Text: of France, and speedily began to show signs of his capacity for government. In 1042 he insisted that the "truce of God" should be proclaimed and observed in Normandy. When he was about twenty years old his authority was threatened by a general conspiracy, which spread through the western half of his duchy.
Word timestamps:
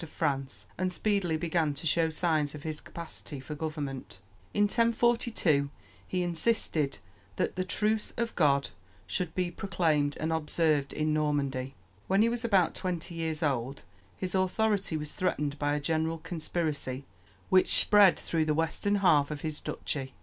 of 0.03 0.09
France, 0.09 0.65
and 0.79 0.91
speedily 0.91 1.37
began 1.37 1.75
to 1.75 1.85
show 1.85 2.09
signs 2.09 2.55
of 2.55 2.63
his 2.63 2.81
capacity 2.81 3.39
for 3.39 3.53
government. 3.53 4.17
In 4.51 4.63
1042 4.63 5.69
he 6.07 6.23
insisted 6.23 6.97
that 7.35 7.55
the 7.55 7.63
"truce 7.63 8.11
of 8.17 8.33
God" 8.33 8.69
should 9.05 9.35
be 9.35 9.51
proclaimed 9.51 10.17
and 10.19 10.33
observed 10.33 10.91
in 10.91 11.13
Normandy. 11.13 11.75
When 12.07 12.23
he 12.23 12.29
was 12.29 12.43
about 12.43 12.73
twenty 12.73 13.13
years 13.13 13.43
old 13.43 13.83
his 14.17 14.33
authority 14.33 14.97
was 14.97 15.13
threatened 15.13 15.59
by 15.59 15.75
a 15.75 15.79
general 15.79 16.17
conspiracy, 16.17 17.05
which 17.49 17.75
spread 17.77 18.17
through 18.17 18.45
the 18.45 18.55
western 18.55 18.95
half 18.95 19.29
of 19.29 19.41
his 19.41 19.61
duchy. 19.61 20.15